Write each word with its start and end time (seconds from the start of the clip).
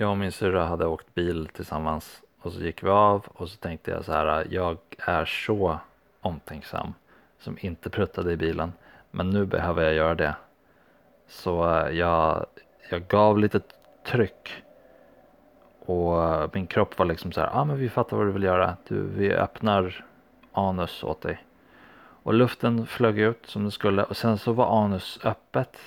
Jag 0.00 0.10
och 0.10 0.18
min 0.18 0.32
syrra 0.32 0.64
hade 0.64 0.86
åkt 0.86 1.14
bil 1.14 1.48
tillsammans 1.52 2.22
och 2.40 2.52
så 2.52 2.60
gick 2.60 2.82
vi 2.82 2.88
av 2.88 3.26
och 3.28 3.48
så 3.48 3.56
tänkte 3.56 3.90
jag 3.90 4.04
så 4.04 4.12
här, 4.12 4.46
jag 4.50 4.78
är 4.98 5.24
så 5.24 5.78
omtänksam 6.20 6.94
som 7.38 7.58
inte 7.60 7.90
pruttade 7.90 8.32
i 8.32 8.36
bilen, 8.36 8.72
men 9.10 9.30
nu 9.30 9.46
behöver 9.46 9.82
jag 9.82 9.94
göra 9.94 10.14
det. 10.14 10.34
Så 11.28 11.76
eh, 11.78 11.96
jag, 11.98 12.46
jag 12.90 13.06
gav 13.08 13.38
lite 13.38 13.60
tryck 14.06 14.62
och 15.80 16.54
min 16.54 16.66
kropp 16.66 16.98
var 16.98 17.06
liksom 17.06 17.32
så 17.32 17.40
här, 17.40 17.48
ja 17.48 17.60
ah, 17.60 17.64
men 17.64 17.78
vi 17.78 17.88
fattar 17.88 18.16
vad 18.16 18.26
du 18.26 18.32
vill 18.32 18.42
göra, 18.42 18.76
du, 18.88 19.02
vi 19.02 19.32
öppnar 19.32 20.04
anus 20.52 21.04
åt 21.04 21.20
dig. 21.20 21.44
Och 22.22 22.34
luften 22.34 22.86
flög 22.86 23.18
ut 23.18 23.46
som 23.46 23.62
den 23.62 23.70
skulle 23.70 24.04
och 24.04 24.16
sen 24.16 24.38
så 24.38 24.52
var 24.52 24.84
anus 24.84 25.20
öppet 25.24 25.78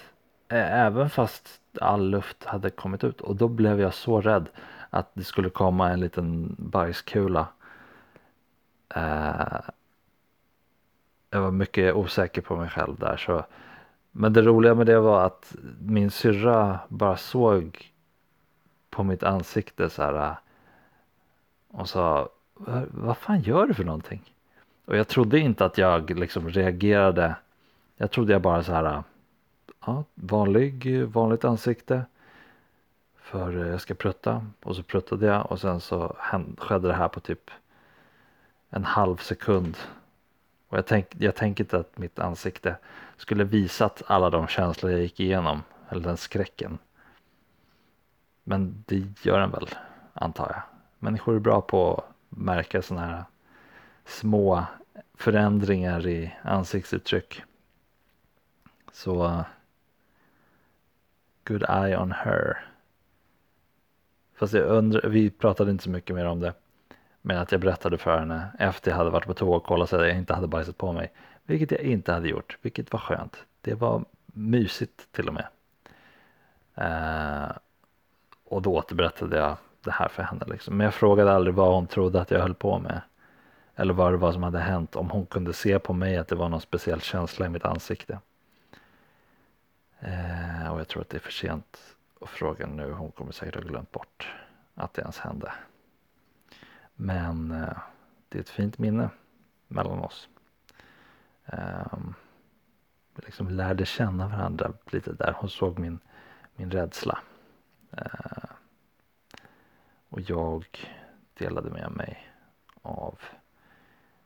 även 0.57 1.09
fast 1.09 1.61
all 1.81 2.09
luft 2.09 2.43
hade 2.43 2.69
kommit 2.69 3.03
ut 3.03 3.21
och 3.21 3.35
då 3.35 3.47
blev 3.47 3.79
jag 3.79 3.93
så 3.93 4.21
rädd 4.21 4.49
att 4.89 5.09
det 5.13 5.23
skulle 5.23 5.49
komma 5.49 5.89
en 5.89 5.99
liten 5.99 6.55
bajskula. 6.59 7.47
Eh, 8.95 9.61
jag 11.29 11.41
var 11.41 11.51
mycket 11.51 11.95
osäker 11.95 12.41
på 12.41 12.55
mig 12.55 12.69
själv 12.69 12.99
där 12.99 13.17
så 13.17 13.45
men 14.11 14.33
det 14.33 14.41
roliga 14.41 14.75
med 14.75 14.85
det 14.85 14.99
var 14.99 15.25
att 15.25 15.55
min 15.79 16.11
syrra 16.11 16.79
bara 16.87 17.17
såg 17.17 17.91
på 18.89 19.03
mitt 19.03 19.23
ansikte 19.23 19.89
så 19.89 20.03
här 20.03 20.35
och 21.67 21.89
sa 21.89 22.29
vad 22.91 23.17
fan 23.17 23.41
gör 23.41 23.67
du 23.67 23.73
för 23.73 23.83
någonting? 23.83 24.33
Och 24.85 24.97
jag 24.97 25.07
trodde 25.07 25.39
inte 25.39 25.65
att 25.65 25.77
jag 25.77 26.09
liksom 26.19 26.49
reagerade. 26.49 27.35
Jag 27.97 28.11
trodde 28.11 28.33
jag 28.33 28.41
bara 28.41 28.63
så 28.63 28.73
här 28.73 29.03
ja, 29.85 30.03
vanlig, 30.15 31.05
vanligt 31.05 31.45
ansikte. 31.45 32.05
För 33.15 33.57
eh, 33.57 33.67
jag 33.67 33.81
ska 33.81 33.93
prutta 33.93 34.45
och 34.63 34.75
så 34.75 34.83
pruttade 34.83 35.25
jag 35.25 35.51
och 35.51 35.61
sen 35.61 35.81
så 35.81 36.15
skedde 36.57 36.87
det 36.87 36.93
här 36.93 37.07
på 37.07 37.19
typ 37.19 37.51
en 38.69 38.83
halv 38.83 39.17
sekund. 39.17 39.77
Och 40.67 40.77
jag, 40.77 40.85
tänk, 40.85 41.07
jag 41.17 41.35
tänker 41.35 41.63
inte 41.63 41.77
att 41.77 41.97
mitt 41.97 42.19
ansikte 42.19 42.75
skulle 43.17 43.43
visat 43.43 44.01
alla 44.07 44.29
de 44.29 44.47
känslor 44.47 44.91
jag 44.91 45.01
gick 45.01 45.19
igenom. 45.19 45.63
Eller 45.89 46.01
den 46.01 46.17
skräcken. 46.17 46.77
Men 48.43 48.83
det 48.87 49.25
gör 49.25 49.39
den 49.39 49.51
väl, 49.51 49.69
antar 50.13 50.47
jag. 50.49 50.61
Människor 50.99 51.35
är 51.35 51.39
bra 51.39 51.61
på 51.61 51.93
att 51.93 52.15
märka 52.29 52.81
sådana 52.81 53.07
här 53.07 53.23
små 54.05 54.65
förändringar 55.13 56.07
i 56.07 56.33
ansiktsuttryck. 56.43 57.43
Så 58.91 59.25
eh, 59.25 59.41
good 61.51 61.63
eye 61.69 61.97
on 61.97 62.11
her. 62.11 62.65
Fast 64.35 64.53
jag 64.53 64.65
undrar, 64.65 65.09
vi 65.09 65.29
pratade 65.29 65.71
inte 65.71 65.83
så 65.83 65.89
mycket 65.89 66.15
mer 66.15 66.25
om 66.25 66.39
det. 66.39 66.53
Men 67.21 67.37
att 67.37 67.51
jag 67.51 67.61
berättade 67.61 67.97
för 67.97 68.19
henne 68.19 68.47
efter 68.59 68.91
jag 68.91 68.97
hade 68.97 69.09
varit 69.09 69.25
på 69.25 69.33
toa 69.33 69.55
och 69.55 69.63
kollat 69.63 69.89
så 69.89 69.95
att 69.95 70.07
jag 70.07 70.17
inte 70.17 70.33
hade 70.33 70.47
bajsat 70.47 70.77
på 70.77 70.91
mig. 70.91 71.11
Vilket 71.43 71.71
jag 71.71 71.81
inte 71.81 72.13
hade 72.13 72.29
gjort, 72.29 72.57
vilket 72.61 72.93
var 72.93 72.99
skönt. 72.99 73.45
Det 73.61 73.73
var 73.73 74.05
mysigt 74.25 75.11
till 75.11 75.27
och 75.27 75.33
med. 75.33 75.47
Eh, 76.75 77.51
och 78.45 78.61
då 78.61 78.75
återberättade 78.75 79.37
jag 79.37 79.57
det 79.83 79.91
här 79.91 80.07
för 80.07 80.23
henne. 80.23 80.45
Liksom. 80.47 80.77
Men 80.77 80.85
jag 80.85 80.93
frågade 80.93 81.31
aldrig 81.31 81.55
vad 81.55 81.73
hon 81.73 81.87
trodde 81.87 82.21
att 82.21 82.31
jag 82.31 82.39
höll 82.39 82.53
på 82.53 82.79
med. 82.79 83.01
Eller 83.75 83.93
vad 83.93 84.13
det 84.13 84.17
var 84.17 84.31
som 84.31 84.43
hade 84.43 84.59
hänt. 84.59 84.95
Om 84.95 85.09
hon 85.09 85.25
kunde 85.25 85.53
se 85.53 85.79
på 85.79 85.93
mig 85.93 86.17
att 86.17 86.27
det 86.27 86.35
var 86.35 86.49
någon 86.49 86.61
speciell 86.61 87.01
känsla 87.01 87.45
i 87.45 87.49
mitt 87.49 87.65
ansikte. 87.65 88.19
Eh, 89.99 90.30
jag 90.81 90.87
tror 90.87 91.01
att 91.01 91.09
det 91.09 91.17
är 91.17 91.21
för 91.21 91.31
sent 91.31 91.95
att 92.21 92.29
fråga 92.29 92.67
nu. 92.67 92.91
Hon 92.91 93.11
kommer 93.11 93.31
säkert 93.31 93.55
ha 93.55 93.61
glömt 93.61 93.91
bort 93.91 94.33
att 94.75 94.93
det 94.93 95.01
ens 95.01 95.19
hände. 95.19 95.53
Men 96.95 97.51
eh, 97.51 97.77
det 98.29 98.37
är 98.37 98.41
ett 98.41 98.49
fint 98.49 98.77
minne 98.77 99.09
mellan 99.67 99.99
oss. 99.99 100.29
Vi 103.15 103.21
liksom 103.25 103.49
lärde 103.49 103.85
känna 103.85 104.27
varandra 104.27 104.73
lite 104.85 105.13
där. 105.13 105.33
Hon 105.37 105.49
såg 105.49 105.79
min, 105.79 105.99
min 106.55 106.71
rädsla. 106.71 107.19
Eh, 107.91 108.49
och 110.09 110.21
jag 110.21 110.65
delade 111.33 111.69
med 111.69 111.91
mig 111.91 112.33
av 112.81 113.19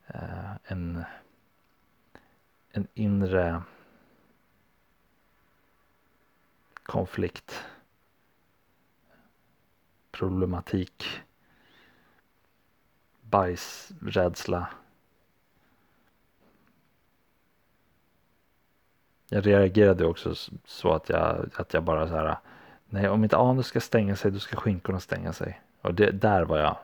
eh, 0.08 0.56
en, 0.64 1.04
en 2.72 2.88
inre 2.94 3.62
konflikt, 6.96 7.64
problematik, 10.12 11.06
bajsrädsla. 13.22 14.68
Jag 19.30 19.48
reagerade 19.48 20.06
också 20.06 20.36
så 20.66 20.94
att 20.94 21.10
jag, 21.10 21.50
att 21.56 21.74
jag 21.74 21.84
bara 21.84 22.08
så 22.08 22.16
här, 22.16 22.38
nej 22.86 23.10
om 23.10 23.24
inte 23.24 23.38
anus 23.38 23.68
ska 23.68 23.82
stänga 23.82 24.16
sig 24.16 24.32
då 24.32 24.40
ska 24.40 24.56
skinkorna 24.56 25.00
stänga 25.00 25.34
sig. 25.34 25.62
Och 25.82 25.94
det, 25.94 26.12
där 26.12 26.44
var 26.44 26.58
jag, 26.58 26.78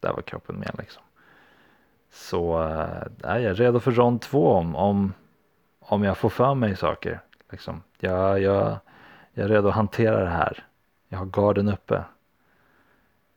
där 0.00 0.12
var 0.12 0.22
kroppen 0.22 0.56
med 0.56 0.74
liksom. 0.78 1.02
Så 2.10 2.62
äh, 2.62 3.06
jag 3.22 3.42
är 3.42 3.54
redo 3.54 3.80
för 3.80 3.92
rond 3.92 4.20
två 4.20 4.52
om, 4.52 4.76
om, 4.76 5.12
om 5.78 6.04
jag 6.04 6.18
får 6.18 6.28
för 6.28 6.54
mig 6.54 6.76
saker. 6.76 7.20
Liksom. 7.50 7.82
Jag, 7.98 8.40
jag, 8.40 8.78
jag 9.38 9.44
är 9.44 9.48
redo 9.48 9.68
att 9.68 9.74
hantera 9.74 10.20
det 10.20 10.28
här. 10.30 10.64
Jag 11.08 11.18
har 11.18 11.26
garden 11.26 11.68
uppe. 11.68 12.04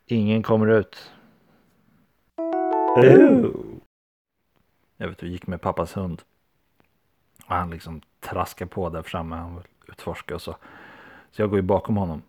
Ingen 0.06 0.44
kommer 0.44 0.68
ut. 0.68 1.12
Jag 4.98 5.08
vet 5.08 5.18
du 5.18 5.28
gick 5.28 5.48
med 5.48 5.62
pappas 5.62 5.98
hund. 5.98 6.22
Och 7.46 7.56
han 7.56 7.70
liksom 7.70 8.02
traskar 8.20 8.66
på 8.66 8.90
där 8.90 9.02
framme. 9.02 9.36
Han 9.36 9.56
vill 9.56 9.64
utforska 9.88 10.36
och 10.36 10.42
så. 10.42 10.56
Så 11.32 11.42
jag 11.42 11.50
går 11.50 11.60
ju 11.60 11.64
bakom 11.64 11.98
honom. 11.98 12.22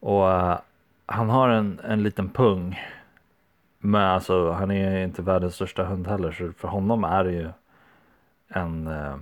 Och 0.00 0.30
eh, 0.30 0.58
han 1.06 1.28
har 1.28 1.48
en, 1.48 1.80
en 1.84 2.02
liten 2.02 2.28
pung. 2.28 2.80
Men 3.78 4.02
alltså 4.02 4.50
han 4.50 4.70
är 4.70 5.04
inte 5.04 5.22
världens 5.22 5.54
största 5.54 5.84
hund 5.84 6.06
heller. 6.06 6.32
Så 6.32 6.52
för 6.52 6.68
honom 6.68 7.04
är 7.04 7.24
det 7.24 7.32
ju 7.32 7.50
en. 8.48 8.86
Eh, 8.86 9.16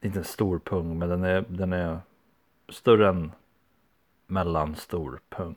inte 0.00 0.18
en 0.18 0.24
stor 0.24 0.58
pung 0.58 0.98
men 0.98 1.08
den 1.08 1.24
är, 1.24 1.44
den 1.48 1.72
är 1.72 1.98
större 2.68 3.08
än 3.08 3.32
mellanstor 4.26 5.20
pung. 5.28 5.56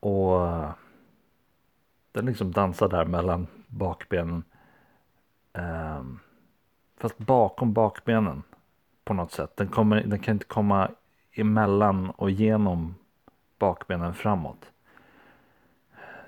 Och 0.00 0.48
den 2.12 2.26
liksom 2.26 2.52
dansar 2.52 2.88
där 2.88 3.04
mellan 3.04 3.46
bakbenen. 3.66 4.44
Ehm, 5.52 6.18
fast 6.96 7.18
bakom 7.18 7.72
bakbenen 7.72 8.42
på 9.04 9.14
något 9.14 9.32
sätt. 9.32 9.56
Den, 9.56 9.68
kommer, 9.68 10.02
den 10.02 10.18
kan 10.18 10.34
inte 10.34 10.46
komma 10.46 10.90
emellan 11.32 12.10
och 12.10 12.30
genom 12.30 12.94
bakbenen 13.58 14.14
framåt. 14.14 14.70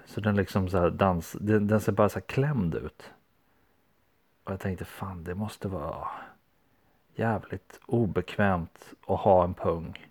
Så 0.07 0.21
den 0.21 0.37
liksom 0.37 0.69
så 0.69 0.79
här 0.79 0.91
dans, 0.91 1.37
den, 1.41 1.67
den 1.67 1.81
ser 1.81 1.93
bara 1.93 2.09
så 2.09 2.19
här 2.19 2.27
klämd 2.27 2.75
ut. 2.75 3.11
Och 4.45 4.53
jag 4.53 4.61
tänkte 4.61 4.85
fan 4.85 5.25
det 5.25 5.35
måste 5.35 5.69
vara 5.69 6.09
jävligt 7.19 7.81
obekvämt 7.87 8.95
att 9.07 9.21
ha 9.21 9.45
en 9.45 9.55
pung. 9.55 10.07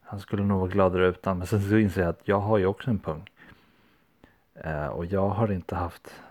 Han 0.00 0.20
skulle 0.20 0.42
nog 0.42 0.60
vara 0.60 0.70
gladare 0.70 1.06
utan 1.06 1.38
men 1.38 1.46
sen 1.46 1.68
så 1.68 1.76
inser 1.76 2.00
jag 2.00 2.10
att 2.10 2.28
jag 2.28 2.40
har 2.40 2.58
ju 2.58 2.66
också 2.66 2.90
en 2.90 2.98
pung. 2.98 3.30
Eh, 4.54 4.86
och 4.86 5.06
jag 5.06 5.28
har 5.28 5.52
inte 5.52 5.74
haft 5.74 6.22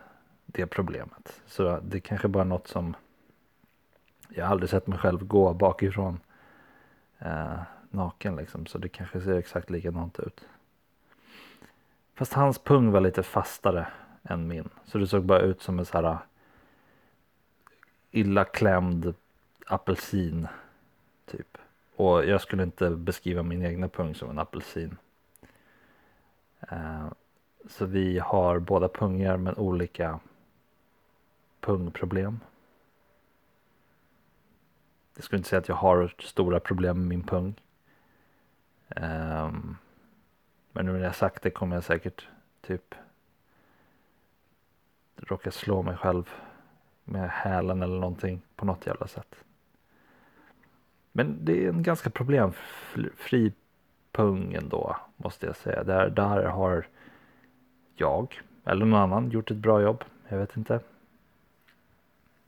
det 0.45 0.65
problemet. 0.65 1.41
Så 1.45 1.79
det 1.83 2.00
kanske 2.00 2.27
bara 2.27 2.44
är 2.44 2.47
något 2.47 2.68
som 2.68 2.95
jag 4.29 4.45
har 4.45 4.51
aldrig 4.51 4.69
sett 4.69 4.88
mig 4.88 5.00
själv 5.00 5.25
gå 5.25 5.53
bakifrån 5.53 6.19
eh, 7.19 7.59
naken 7.89 8.35
liksom. 8.35 8.65
Så 8.65 8.77
det 8.77 8.89
kanske 8.89 9.21
ser 9.21 9.38
exakt 9.38 9.69
likadant 9.69 10.19
ut. 10.19 10.47
Fast 12.15 12.33
hans 12.33 12.59
pung 12.59 12.91
var 12.91 13.01
lite 13.01 13.24
fastare 13.24 13.88
än 14.24 14.47
min. 14.47 14.69
Så 14.85 14.97
det 14.97 15.07
såg 15.07 15.24
bara 15.24 15.39
ut 15.39 15.62
som 15.62 15.79
en 15.79 15.85
så 15.85 15.97
här 15.97 16.03
eh, 16.03 16.18
illa 18.12 18.45
klämd 18.45 19.13
apelsin 19.68 20.48
Typ. 21.28 21.58
Och 21.96 22.25
jag 22.25 22.42
skulle 22.42 22.64
inte 22.64 22.90
beskriva 22.90 23.44
min 23.44 23.66
egna 23.66 23.90
pung 23.90 24.16
som 24.16 24.30
en 24.30 24.40
apelsin. 24.40 24.98
Eh, 26.60 27.08
så 27.69 27.86
vi 27.86 28.19
har 28.19 28.60
båda 28.60 28.88
pungar 28.88 29.38
med 29.38 29.58
olika 29.58 30.19
pungproblem. 31.60 32.40
Jag 35.16 35.24
skulle 35.24 35.38
inte 35.38 35.50
säga 35.50 35.60
att 35.60 35.68
jag 35.68 35.75
har 35.75 36.16
stora 36.20 36.60
problem 36.60 36.98
med 36.98 37.08
min 37.08 37.24
pung. 37.24 37.56
Um, 38.88 39.78
men 40.72 40.86
nu 40.86 40.92
när 40.92 41.00
jag 41.04 41.16
sagt 41.16 41.44
det 41.44 41.50
kommer 41.50 41.75
jag 41.75 41.84
säkert 41.84 42.28
typ 42.62 42.96
råka 45.16 45.52
slå 45.52 45.81
mig 45.81 45.98
själv 45.98 46.30
med 47.04 47.30
hälen 47.30 47.81
eller 47.81 48.00
någonting 48.00 48.42
på 48.56 48.66
något 48.66 48.86
jävla 48.86 49.08
sätt. 49.08 49.47
Men 51.18 51.46
det 51.46 51.66
är 51.66 51.69
en 51.69 51.84
ganska 51.84 52.10
problemfri 52.10 53.54
pung 54.12 54.54
ändå 54.54 54.98
måste 55.16 55.46
jag 55.46 55.56
säga. 55.56 55.84
Där, 55.84 56.10
där 56.10 56.44
har 56.44 56.88
jag 57.96 58.42
eller 58.66 58.86
någon 58.86 59.00
annan 59.00 59.30
gjort 59.30 59.52
ett 59.52 59.58
bra 59.58 59.81
jobb. 59.81 60.04
Jag 60.28 60.38
vet 60.38 60.58
inte. 60.58 60.80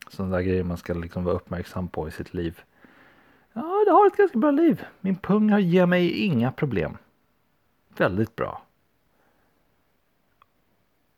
Sådana 0.08 0.36
där 0.36 0.42
grejer 0.42 0.64
man 0.64 0.76
ska 0.76 0.94
liksom 0.94 1.24
vara 1.24 1.34
uppmärksam 1.34 1.88
på 1.88 2.08
i 2.08 2.10
sitt 2.10 2.34
liv. 2.34 2.60
Ja, 3.52 3.82
det 3.86 3.90
har 3.90 4.06
ett 4.06 4.16
ganska 4.16 4.38
bra 4.38 4.50
liv. 4.50 4.84
Min 5.00 5.16
pung 5.16 5.58
ger 5.58 5.86
mig 5.86 6.10
inga 6.10 6.52
problem. 6.52 6.96
Väldigt 7.96 8.36
bra. 8.36 8.62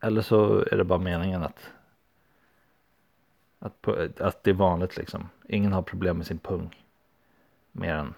Eller 0.00 0.22
så 0.22 0.64
är 0.70 0.76
det 0.76 0.84
bara 0.84 0.98
meningen 0.98 1.42
att 1.42 1.70
att, 3.58 3.88
att 4.20 4.44
det 4.44 4.50
är 4.50 4.54
vanligt 4.54 4.96
liksom. 4.96 5.28
Ingen 5.48 5.72
har 5.72 5.82
problem 5.82 6.16
med 6.16 6.26
sin 6.26 6.38
pung. 6.38 6.81
Mer 7.72 7.94
än, 7.94 8.14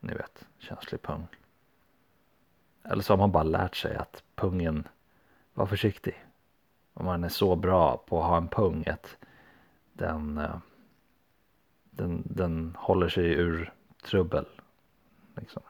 ni 0.00 0.14
vet, 0.14 0.48
känslig 0.58 1.02
pung. 1.02 1.26
Eller 2.82 3.02
så 3.02 3.12
har 3.12 3.18
man 3.18 3.32
bara 3.32 3.42
lärt 3.42 3.76
sig 3.76 3.96
att 3.96 4.22
pungen, 4.34 4.88
var 5.54 5.66
försiktig. 5.66 6.24
Om 6.94 7.04
man 7.04 7.24
är 7.24 7.28
så 7.28 7.56
bra 7.56 7.96
på 7.96 8.20
att 8.20 8.28
ha 8.28 8.36
en 8.36 8.48
pung 8.48 8.86
att 8.86 9.16
den, 9.92 10.38
eh, 10.38 10.58
den, 11.90 12.22
den 12.24 12.76
håller 12.78 13.08
sig 13.08 13.24
ur 13.24 13.72
trubbel. 14.02 14.46
Liksom. 15.36 15.62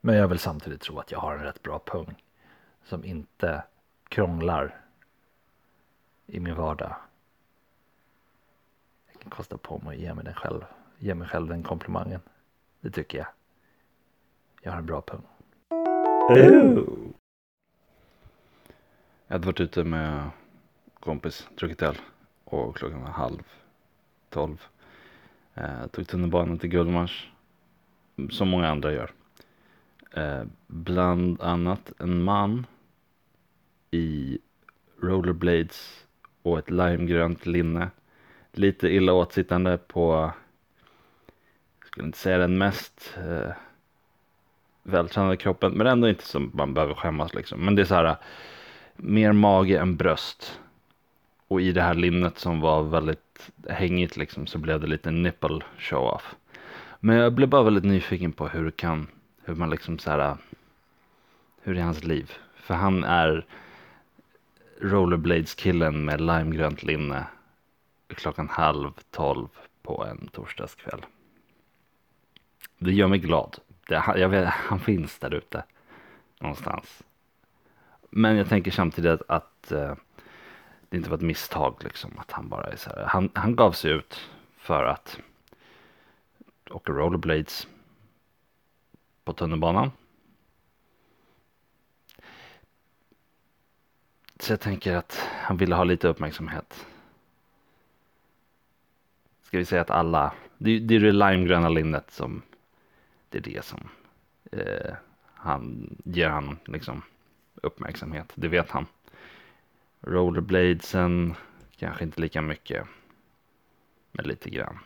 Men 0.00 0.16
jag 0.16 0.28
vill 0.28 0.38
samtidigt 0.38 0.80
tro 0.80 0.98
att 0.98 1.10
jag 1.12 1.18
har 1.18 1.34
en 1.34 1.44
rätt 1.44 1.62
bra 1.62 1.78
pung 1.78 2.22
som 2.84 3.04
inte 3.04 3.64
krånglar 4.08 4.80
i 6.26 6.40
min 6.40 6.54
vardag. 6.54 6.96
Jag 9.12 9.20
kan 9.20 9.30
kosta 9.30 9.56
på 9.56 9.78
mig 9.78 9.96
att 9.96 10.02
ge 10.02 10.14
mig, 10.14 10.24
den 10.24 10.34
själv, 10.34 10.64
ge 10.98 11.14
mig 11.14 11.28
själv 11.28 11.48
den 11.48 11.62
komplimangen. 11.62 12.20
Det 12.80 12.90
tycker 12.90 13.18
jag. 13.18 13.26
Jag 14.62 14.72
har 14.72 14.78
en 14.78 14.86
bra 14.86 15.00
pung. 15.00 15.22
Jag 19.26 19.34
hade 19.34 19.46
varit 19.46 19.60
ute 19.60 19.84
med 19.84 20.30
kompis, 21.00 21.48
druckit 21.58 21.82
öl 21.82 21.96
och 22.44 22.76
klockan 22.76 23.02
var 23.02 23.10
halv 23.10 23.42
tolv. 24.28 24.62
Eh, 25.54 25.86
tog 25.86 26.08
tunnelbanan 26.08 26.58
till 26.58 26.70
Gullmars. 26.70 27.30
Som 28.30 28.48
många 28.48 28.68
andra 28.68 28.92
gör. 28.92 29.10
Eh, 30.10 30.44
bland 30.66 31.42
annat 31.42 31.92
en 31.98 32.22
man 32.22 32.66
i 33.90 34.38
rollerblades 35.00 36.06
och 36.42 36.58
ett 36.58 36.70
limegrönt 36.70 37.46
linne. 37.46 37.90
Lite 38.52 38.88
illa 38.88 39.12
åtsittande 39.12 39.78
på, 39.78 40.32
skulle 41.96 42.06
inte 42.06 42.18
säga 42.18 42.38
den 42.38 42.58
mest 42.58 43.14
eh, 43.16 43.52
vältränade 44.82 45.36
kroppen, 45.36 45.72
men 45.72 45.86
ändå 45.86 46.08
inte 46.08 46.26
som 46.26 46.50
man 46.54 46.74
behöver 46.74 46.94
skämmas 46.94 47.34
liksom. 47.34 47.60
Men 47.60 47.74
det 47.74 47.82
är 47.82 47.86
så 47.86 47.94
här, 47.94 48.16
mer 48.96 49.32
mage 49.32 49.78
än 49.78 49.96
bröst. 49.96 50.60
Och 51.48 51.60
i 51.60 51.72
det 51.72 51.82
här 51.82 51.94
linnet 51.94 52.38
som 52.38 52.60
var 52.60 52.82
väldigt 52.82 53.50
hängigt 53.68 54.16
liksom 54.16 54.46
så 54.46 54.58
blev 54.58 54.80
det 54.80 54.86
lite 54.86 55.10
nipple 55.10 55.60
show-off. 55.78 56.34
Men 57.00 57.16
jag 57.16 57.32
blev 57.32 57.48
bara 57.48 57.62
väldigt 57.62 57.84
nyfiken 57.84 58.32
på 58.32 58.48
hur 58.48 58.70
kan, 58.70 59.06
hur 59.44 59.54
man 59.54 59.70
liksom 59.70 59.98
så 59.98 60.10
här, 60.10 60.36
hur 61.62 61.78
är 61.78 61.82
hans 61.82 62.04
liv? 62.04 62.32
För 62.56 62.74
han 62.74 63.04
är 63.04 63.46
rollerblades-killen 64.80 66.04
med 66.04 66.20
limegrönt 66.20 66.82
linne 66.82 67.26
klockan 68.08 68.48
halv 68.48 68.90
tolv 69.10 69.48
på 69.82 70.04
en 70.04 70.26
torsdagskväll. 70.26 71.04
Det 72.78 72.92
gör 72.92 73.08
mig 73.08 73.18
glad. 73.18 73.58
Det, 73.88 73.94
jag 74.16 74.28
vet, 74.28 74.48
han 74.48 74.80
finns 74.80 75.18
där 75.18 75.34
ute 75.34 75.64
någonstans. 76.38 77.02
Men 78.10 78.36
jag 78.36 78.48
tänker 78.48 78.70
samtidigt 78.70 79.10
att, 79.12 79.30
att 79.30 79.72
eh, 79.72 79.94
det 80.88 80.96
inte 80.96 81.10
var 81.10 81.16
ett 81.16 81.22
misstag 81.22 81.74
liksom. 81.84 82.18
Att 82.18 82.32
han 82.32 82.48
bara 82.48 82.66
är 82.66 82.76
så 82.76 82.90
här. 82.90 83.04
Han, 83.04 83.30
han 83.34 83.56
gav 83.56 83.72
sig 83.72 83.90
ut 83.90 84.30
för 84.56 84.84
att 84.84 85.20
åka 86.70 86.92
rollerblades 86.92 87.68
på 89.24 89.32
tunnelbanan. 89.32 89.90
Så 94.38 94.52
jag 94.52 94.60
tänker 94.60 94.96
att 94.96 95.28
han 95.32 95.56
ville 95.56 95.74
ha 95.74 95.84
lite 95.84 96.08
uppmärksamhet. 96.08 96.86
Ska 99.42 99.58
vi 99.58 99.64
säga 99.64 99.82
att 99.82 99.90
alla, 99.90 100.32
det, 100.58 100.78
det 100.78 100.94
är 100.94 101.00
det 101.00 101.12
limegröna 101.12 101.68
linnet 101.68 102.10
som, 102.10 102.42
det 103.28 103.38
är 103.38 103.42
det 103.42 103.64
som 103.64 103.88
eh, 104.52 104.94
han 105.34 105.96
ger 106.04 106.28
han 106.28 106.58
liksom 106.64 107.02
uppmärksamhet. 107.54 108.32
Det 108.34 108.48
vet 108.48 108.70
han. 108.70 108.86
Rollerbladesen 110.00 111.34
kanske 111.76 112.04
inte 112.04 112.20
lika 112.20 112.42
mycket. 112.42 112.86
Men 114.12 114.28
lite 114.28 114.50
grann. 114.50 114.78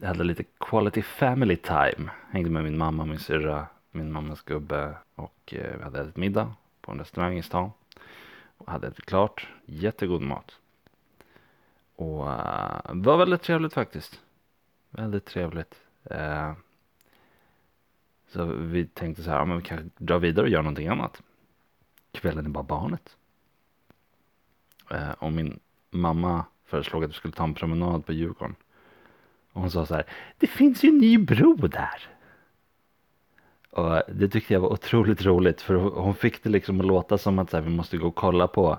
Jag 0.00 0.08
hade 0.08 0.24
lite 0.24 0.44
quality 0.58 1.02
family 1.02 1.56
time. 1.56 2.10
Hängde 2.30 2.50
med 2.50 2.64
min 2.64 2.78
mamma, 2.78 3.04
min 3.04 3.18
syrra, 3.18 3.66
min 3.90 4.12
mammas 4.12 4.42
gubbe 4.42 4.94
och 5.14 5.54
eh, 5.56 5.76
vi 5.76 5.82
hade 5.82 6.00
ätit 6.00 6.16
middag 6.16 6.54
på 6.80 6.92
en 6.92 6.98
restaurang 6.98 7.38
i 7.38 7.42
stan. 7.42 7.70
Och 8.56 8.70
hade 8.70 8.86
ätit 8.86 9.06
klart. 9.06 9.48
Jättegod 9.64 10.22
mat. 10.22 10.59
Och 12.00 12.26
uh, 12.26 13.02
var 13.02 13.16
väldigt 13.16 13.42
trevligt 13.42 13.72
faktiskt. 13.72 14.20
Väldigt 14.90 15.24
trevligt. 15.24 15.74
Uh, 16.10 16.52
så 18.28 18.44
vi 18.44 18.86
tänkte 18.86 19.22
så 19.22 19.30
här, 19.30 19.38
ja, 19.38 19.44
men 19.44 19.56
vi 19.56 19.62
kanske 19.62 19.88
drar 19.98 20.18
vidare 20.18 20.46
och 20.46 20.50
gör 20.50 20.62
någonting 20.62 20.88
annat. 20.88 21.22
Kvällen 22.12 22.46
är 22.46 22.50
bara 22.50 22.64
barnet. 22.64 23.16
Uh, 24.92 25.08
eh, 25.08 25.12
och 25.18 25.32
min 25.32 25.60
mamma 25.90 26.44
föreslog 26.64 27.04
att 27.04 27.10
vi 27.10 27.14
skulle 27.14 27.34
ta 27.34 27.44
en 27.44 27.54
promenad 27.54 28.06
på 28.06 28.12
Djurgården. 28.12 28.54
Och 29.52 29.60
hon 29.60 29.70
sa 29.70 29.86
så 29.86 29.94
här, 29.94 30.04
det 30.38 30.46
finns 30.46 30.84
ju 30.84 30.88
en 30.88 30.98
ny 30.98 31.18
bro 31.18 31.54
där. 31.54 32.08
Och 33.70 34.02
det 34.08 34.28
tyckte 34.28 34.52
jag 34.52 34.60
var 34.60 34.72
otroligt 34.72 35.24
roligt 35.24 35.60
för 35.60 35.74
hon 35.74 36.14
fick 36.14 36.42
det 36.42 36.50
liksom 36.50 36.80
att 36.80 36.86
låta 36.86 37.18
som 37.18 37.38
att 37.38 37.50
så 37.50 37.56
här, 37.56 37.64
vi 37.64 37.70
måste 37.70 37.98
gå 37.98 38.08
och 38.08 38.14
kolla 38.14 38.48
på 38.48 38.78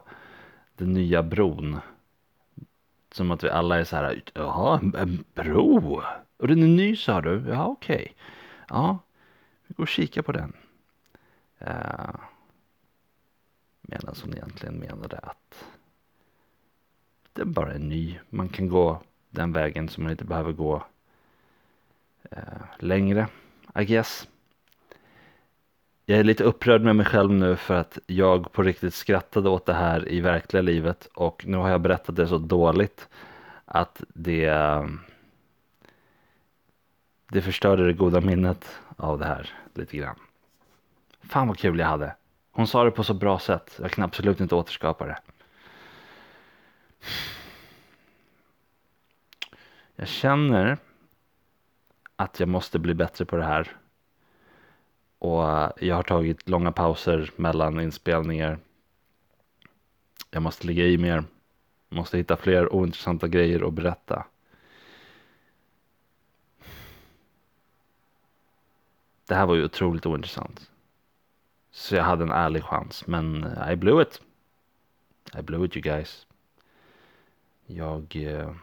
den 0.77 0.93
nya 0.93 1.23
bron. 1.23 1.79
Som 3.11 3.31
att 3.31 3.43
vi 3.43 3.49
alla 3.49 3.79
är 3.79 3.83
så 3.83 3.95
här, 3.95 4.23
jaha, 4.33 4.79
en 4.97 5.23
bro? 5.33 6.01
Och 6.37 6.47
den 6.47 6.63
är 6.63 6.67
ny 6.67 6.95
sa 6.95 7.21
du? 7.21 7.43
Ja, 7.47 7.65
okej. 7.65 7.95
Okay. 7.95 8.13
Ja, 8.69 8.97
vi 9.67 9.73
går 9.73 9.83
och 9.83 9.87
kikar 9.87 10.21
på 10.21 10.31
den. 10.31 10.53
Uh, 11.61 12.15
medan 13.81 14.15
hon 14.23 14.33
egentligen 14.33 14.75
menade 14.75 15.17
att 15.17 15.65
den 17.33 17.51
bara 17.51 17.73
är 17.73 17.79
ny. 17.79 18.19
Man 18.29 18.49
kan 18.49 18.69
gå 18.69 19.01
den 19.29 19.53
vägen 19.53 19.89
som 19.89 20.03
man 20.03 20.11
inte 20.11 20.25
behöver 20.25 20.51
gå 20.51 20.83
uh, 22.37 22.63
längre, 22.79 23.27
I 23.75 23.85
guess. 23.85 24.27
Jag 26.11 26.19
är 26.19 26.23
lite 26.23 26.43
upprörd 26.43 26.81
med 26.81 26.95
mig 26.95 27.05
själv 27.05 27.31
nu 27.31 27.55
för 27.55 27.73
att 27.73 27.99
jag 28.07 28.51
på 28.51 28.63
riktigt 28.63 28.93
skrattade 28.93 29.49
åt 29.49 29.65
det 29.65 29.73
här 29.73 30.09
i 30.09 30.21
verkliga 30.21 30.61
livet 30.61 31.09
och 31.13 31.45
nu 31.47 31.57
har 31.57 31.69
jag 31.69 31.81
berättat 31.81 32.15
det 32.15 32.27
så 32.27 32.37
dåligt 32.37 33.09
att 33.65 34.03
det 34.07 34.53
det 37.27 37.41
förstörde 37.41 37.85
det 37.85 37.93
goda 37.93 38.21
minnet 38.21 38.79
av 38.95 39.19
det 39.19 39.25
här 39.25 39.49
lite 39.73 39.97
grann. 39.97 40.15
Fan 41.23 41.47
vad 41.47 41.57
kul 41.57 41.79
jag 41.79 41.87
hade. 41.87 42.15
Hon 42.51 42.67
sa 42.67 42.83
det 42.83 42.91
på 42.91 43.03
så 43.03 43.13
bra 43.13 43.39
sätt. 43.39 43.79
Jag 43.81 43.91
kan 43.91 44.03
absolut 44.03 44.39
inte 44.39 44.55
återskapa 44.55 45.05
det. 45.05 45.17
Jag 49.95 50.07
känner 50.07 50.77
att 52.15 52.39
jag 52.39 52.49
måste 52.49 52.79
bli 52.79 52.93
bättre 52.93 53.25
på 53.25 53.35
det 53.35 53.45
här 53.45 53.77
och 55.21 55.43
jag 55.79 55.95
har 55.95 56.03
tagit 56.03 56.49
långa 56.49 56.71
pauser 56.71 57.31
mellan 57.35 57.79
inspelningar. 57.79 58.59
Jag 60.31 60.43
måste 60.43 60.67
ligga 60.67 60.85
i 60.85 60.97
mer. 60.97 61.23
Måste 61.89 62.17
hitta 62.17 62.37
fler 62.37 62.73
ointressanta 62.73 63.27
grejer 63.27 63.67
att 63.67 63.73
berätta. 63.73 64.25
Det 69.27 69.35
här 69.35 69.45
var 69.45 69.55
ju 69.55 69.65
otroligt 69.65 70.05
ointressant. 70.05 70.71
Så 71.71 71.95
jag 71.95 72.03
hade 72.03 72.23
en 72.23 72.31
ärlig 72.31 72.63
chans, 72.63 73.07
men 73.07 73.57
I 73.71 73.75
blew 73.75 74.01
it. 74.01 74.21
I 75.39 75.41
blew 75.41 75.65
it 75.65 75.75
you 75.77 75.81
guys. 75.81 76.27
Jag... 77.65 78.15
Eh, 78.15 78.55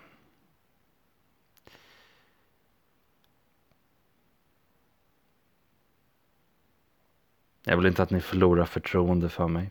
jag 7.69 7.77
vill 7.77 7.87
inte 7.87 8.03
att 8.03 8.11
ni 8.11 8.21
förlorar 8.21 8.65
förtroende 8.65 9.29
för 9.29 9.49
mig. 9.49 9.71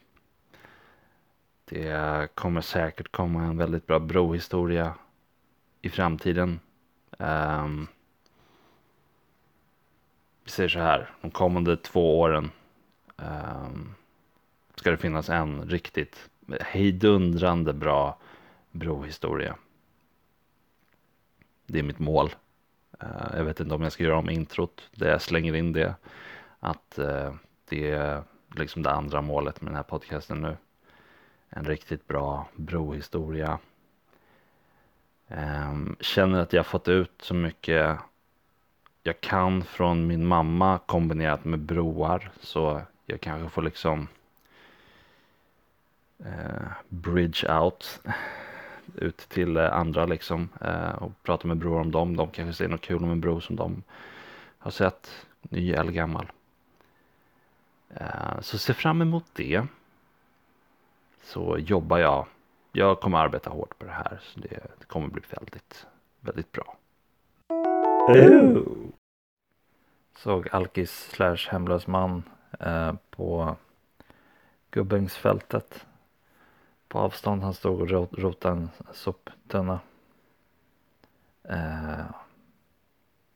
Det 1.66 2.36
kommer 2.36 2.62
säkert 2.62 3.12
komma 3.12 3.44
en 3.44 3.58
väldigt 3.58 3.88
bra 3.88 4.00
brohistoria 4.00 4.94
i 5.82 5.90
framtiden. 5.90 6.60
Um, 7.18 7.88
vi 10.44 10.52
säger 10.52 10.70
så 10.70 10.80
här, 10.80 11.10
de 11.22 11.32
kommande 11.32 11.78
två 11.78 12.20
åren 12.20 12.52
um, 13.16 13.96
ska 14.76 14.92
det 14.92 14.98
finnas 14.98 15.30
en 15.30 15.62
riktigt 15.62 16.30
hejdundrande 16.60 17.74
bra 17.74 18.20
brohistoria. 18.72 19.56
Det 21.66 21.80
är 21.80 21.84
mitt 21.84 22.00
mål. 22.00 22.36
Uh, 23.04 23.38
jag 23.38 23.44
vet 23.44 23.60
inte 23.60 23.76
om 23.76 23.82
jag 23.82 23.92
ska 23.92 24.04
göra 24.04 24.18
om 24.18 24.30
introt 24.30 24.90
där 24.92 25.10
jag 25.10 25.22
slänger 25.22 25.56
in 25.56 25.74
det. 25.74 25.96
Att 26.60 27.00
uh, 27.00 27.34
det 27.70 27.92
är 27.92 28.24
liksom 28.56 28.84
det 28.84 28.92
andra 28.92 29.22
målet 29.22 29.62
med 29.62 29.72
den 29.72 29.76
här 29.76 29.84
podcasten 29.84 30.42
nu. 30.42 30.58
En 31.50 31.66
riktigt 31.66 32.08
bra 32.08 32.48
brohistoria. 32.56 33.60
Um, 35.28 35.96
känner 36.00 36.40
att 36.40 36.54
jag 36.54 36.66
fått 36.66 36.88
ut 36.88 37.12
så 37.22 37.34
mycket 37.34 37.98
jag 39.04 39.22
kan 39.22 39.64
från 39.64 40.08
min 40.08 40.28
mamma 40.28 40.80
kombinerat 40.86 41.46
med 41.46 41.60
broar. 41.60 42.32
Så 42.42 42.82
jag 43.06 43.22
kanske 43.22 43.50
får 43.50 43.62
liksom 43.62 44.08
uh, 46.26 46.72
bridge 46.90 47.60
out 47.60 48.02
ut 48.96 49.18
till 49.18 49.58
eh, 49.58 49.74
andra 49.74 50.06
liksom 50.06 50.50
uh, 50.66 51.04
och 51.04 51.12
prata 51.24 51.48
med 51.48 51.58
bror 51.58 51.80
om 51.80 51.92
dem. 51.92 52.16
De 52.16 52.32
kanske 52.32 52.54
ser 52.54 52.68
något 52.68 52.82
kul 52.82 53.04
om 53.04 53.12
en 53.12 53.22
bro 53.22 53.42
som 53.42 53.56
de 53.56 53.84
har 54.58 54.72
sett, 54.72 55.26
ny 55.42 55.72
eller 55.72 55.92
gammal. 55.92 56.32
Eh, 57.90 58.40
så 58.42 58.58
se 58.58 58.74
fram 58.74 59.02
emot 59.02 59.26
det. 59.34 59.68
Så 61.24 61.58
jobbar 61.58 61.98
jag. 61.98 62.26
Jag 62.72 63.00
kommer 63.00 63.18
arbeta 63.18 63.50
hårt 63.50 63.80
på 63.80 63.86
det 63.86 63.92
här 63.92 64.20
så 64.22 64.40
det, 64.40 64.68
det 64.80 64.86
kommer 64.88 65.08
bli 65.08 65.22
väldigt, 65.30 65.88
väldigt 66.20 66.52
bra. 66.52 66.78
Ooh. 68.10 68.90
Såg 70.18 70.50
alkis 70.52 71.10
slash 71.12 71.50
hemlös 71.50 71.88
man 71.88 72.24
eh, 72.60 72.94
på 73.10 73.56
Gubbängsfältet. 74.72 75.86
På 76.88 77.00
avstånd 77.00 77.44
han 77.44 77.54
stod 77.54 77.82
och 77.82 77.90
rot, 77.90 78.14
rotade 78.14 78.56
en 78.56 78.70
soptunna. 78.94 79.80
Eh, 81.44 82.06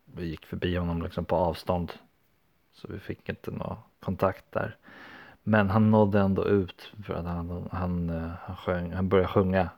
vi 0.05 0.25
gick 0.25 0.46
förbi 0.46 0.75
honom 0.75 1.01
liksom 1.01 1.25
på 1.25 1.36
avstånd. 1.36 1.91
Så 2.74 2.88
vi 2.88 3.00
fick 3.00 3.30
inte 3.30 3.51
någon 3.51 3.78
kontakt 4.00 4.46
där. 4.50 4.75
Men 5.44 5.70
han 5.70 5.92
nådde 5.92 6.20
ändå 6.20 6.48
ut 6.48 6.94
för 7.06 7.13
att 7.13 7.25
han, 7.25 7.70
han, 7.72 8.10
han, 8.42 8.56
sjöng, 8.56 8.94
han 8.94 9.10
började 9.10 9.28
sjunga 9.28 9.70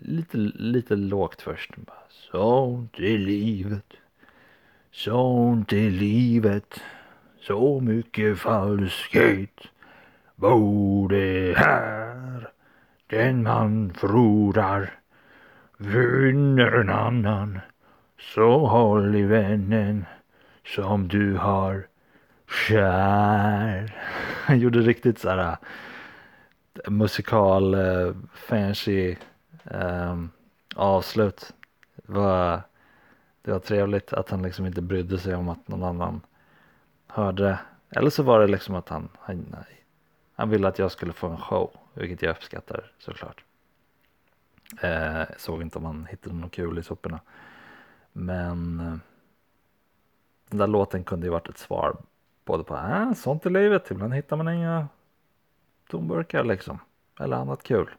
lite, 0.00 0.36
lite 0.54 0.96
lågt 0.96 1.42
först. 1.42 1.70
Sånt 2.08 2.98
är 2.98 3.18
livet. 3.18 3.92
Sånt 4.90 5.72
är 5.72 5.90
livet. 5.90 6.80
Så 7.40 7.80
mycket 7.80 8.38
falskhet 8.38 9.60
bor 10.34 11.08
det 11.08 11.54
här. 11.56 12.48
Den 13.06 13.42
man 13.42 13.94
förlorar 13.94 14.90
vinner 15.76 16.72
en 16.72 16.90
annan. 16.90 17.60
Så 18.34 18.66
håll 18.66 19.16
i 19.16 19.22
vännen 19.22 20.04
som 20.64 21.08
du 21.08 21.36
har 21.36 21.86
kär. 22.68 23.94
Han 24.44 24.58
gjorde 24.58 24.80
riktigt 24.80 25.18
så 25.18 25.28
här 25.28 25.56
eh, 26.84 26.90
musikal 26.90 27.74
uh, 27.74 28.14
fancy 28.34 29.16
um, 29.64 30.30
avslut. 30.74 31.54
Det 31.96 32.12
var, 32.12 32.62
det 33.42 33.52
var 33.52 33.58
trevligt 33.58 34.12
att 34.12 34.30
han 34.30 34.42
liksom 34.42 34.66
inte 34.66 34.82
brydde 34.82 35.18
sig 35.18 35.34
om 35.34 35.48
att 35.48 35.68
någon 35.68 35.82
annan 35.82 36.20
hörde. 37.06 37.58
Eller 37.90 38.10
så 38.10 38.22
var 38.22 38.40
det 38.40 38.46
liksom 38.46 38.74
att 38.74 38.88
han, 38.88 39.08
han, 39.20 39.56
han 40.34 40.50
ville 40.50 40.68
att 40.68 40.78
jag 40.78 40.92
skulle 40.92 41.12
få 41.12 41.28
en 41.28 41.38
show, 41.38 41.70
vilket 41.94 42.22
jag 42.22 42.30
uppskattar 42.30 42.92
såklart. 42.98 43.44
Eh, 44.80 45.22
såg 45.36 45.62
inte 45.62 45.78
om 45.78 45.84
han 45.84 46.06
hittade 46.10 46.34
något 46.34 46.52
kul 46.52 46.78
i 46.78 46.82
soporna. 46.82 47.20
Men 48.12 48.80
eh, 48.80 48.96
den 50.52 50.58
där 50.58 50.66
låten 50.66 51.04
kunde 51.04 51.26
ju 51.26 51.30
varit 51.30 51.48
ett 51.48 51.58
svar 51.58 51.96
både 52.44 52.64
på 52.64 52.76
äh, 52.76 53.12
sånt 53.12 53.46
i 53.46 53.50
livet, 53.50 53.90
ibland 53.90 54.14
hittar 54.14 54.36
man 54.36 54.48
inga 54.48 54.88
tomburkar 55.88 56.44
liksom. 56.44 56.78
Eller 57.20 57.36
annat 57.36 57.62
kul. 57.62 57.90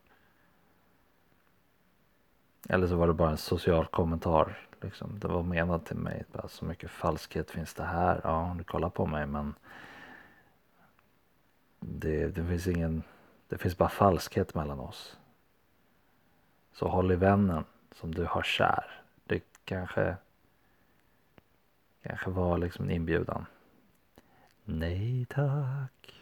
Eller 2.70 2.88
så 2.88 2.96
var 2.96 3.08
det 3.08 3.14
bara 3.14 3.32
en 3.32 3.38
social 3.38 3.86
kommentar. 3.86 4.68
Liksom. 4.82 5.20
Det 5.20 5.28
var 5.28 5.44
menat 5.44 5.86
till 5.86 5.98
mig. 5.98 6.24
Bara, 6.32 6.48
så 6.48 6.66
mycket 6.66 6.92
falskhet 6.92 7.52
finns 7.52 7.74
det 7.74 7.84
här. 7.84 8.22
Ja, 8.24 8.56
du 8.58 8.64
kollar 8.64 8.90
på 8.90 9.06
mig 9.06 9.26
men 9.26 9.56
det, 11.80 12.28
det 12.28 12.46
finns 12.46 12.68
ingen, 12.68 13.04
det 13.48 13.58
finns 13.58 13.78
bara 13.78 13.90
falskhet 13.90 14.56
mellan 14.56 14.80
oss. 14.80 15.18
Så 16.74 16.88
håll 16.88 17.12
i 17.12 17.16
vännen 17.16 17.64
som 17.92 18.16
du 18.16 18.26
har 18.26 18.42
kär. 18.42 19.04
Det 19.24 19.44
kanske, 19.66 20.16
kanske 22.04 22.30
var 22.30 22.58
liksom 22.58 22.86
en 22.86 22.92
inbjudan. 22.92 23.46
Nej 24.66 25.26
tack. 25.30 26.14